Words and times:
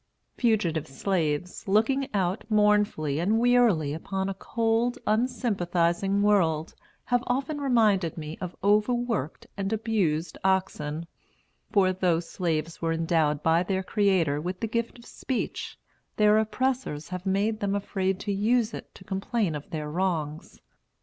Fugitive 0.35 0.87
slaves, 0.87 1.67
looking 1.67 2.09
out 2.11 2.43
mournfully 2.49 3.19
and 3.19 3.37
wearily 3.37 3.93
upon 3.93 4.29
a 4.29 4.33
cold, 4.33 4.97
unsympathizing 5.05 6.23
world, 6.23 6.73
have 7.05 7.23
often 7.27 7.61
reminded 7.61 8.17
me 8.17 8.35
of 8.41 8.55
overworked 8.63 9.45
and 9.57 9.71
abused 9.71 10.39
oxen; 10.43 11.05
for 11.71 11.93
though 11.93 12.19
slaves 12.19 12.81
were 12.81 12.93
endowed 12.93 13.43
by 13.43 13.61
their 13.61 13.83
Creator 13.83 14.41
with 14.41 14.59
the 14.59 14.65
gift 14.67 14.97
of 14.97 15.05
speech, 15.05 15.77
their 16.17 16.39
oppressors 16.39 17.09
have 17.09 17.27
made 17.27 17.59
them 17.59 17.75
afraid 17.75 18.19
to 18.21 18.33
use 18.33 18.73
it 18.73 18.95
to 18.95 19.03
complain 19.03 19.53
of 19.53 19.69
their 19.69 19.87
wrongs. 19.87 20.59